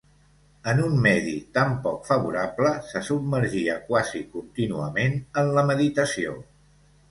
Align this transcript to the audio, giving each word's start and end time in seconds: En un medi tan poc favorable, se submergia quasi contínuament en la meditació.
En 0.71 0.79
un 0.85 0.95
medi 1.03 1.33
tan 1.57 1.75
poc 1.83 2.01
favorable, 2.07 2.71
se 2.93 3.03
submergia 3.11 3.77
quasi 3.91 4.25
contínuament 4.33 5.17
en 5.45 5.55
la 5.59 5.69
meditació. 5.71 6.37